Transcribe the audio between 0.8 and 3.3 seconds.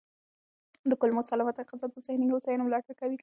د کولمو سالمه غذا د ذهني هوساینې ملاتړ کوي.